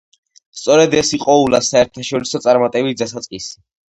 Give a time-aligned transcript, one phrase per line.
[0.59, 3.55] სწორედ ეს იყო ულას საერთაშორისო წარმატების დასაწყისი.